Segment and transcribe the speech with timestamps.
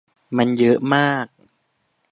[0.37, 1.25] มันเยอะมาก